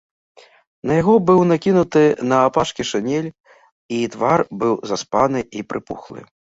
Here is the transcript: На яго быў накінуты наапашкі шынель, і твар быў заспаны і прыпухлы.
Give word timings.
На 0.91 0.95
яго 1.01 1.15
быў 1.27 1.39
накінуты 1.51 2.03
наапашкі 2.31 2.87
шынель, 2.95 3.31
і 4.01 4.03
твар 4.19 4.39
быў 4.61 4.73
заспаны 4.91 5.49
і 5.57 5.67
прыпухлы. 5.73 6.31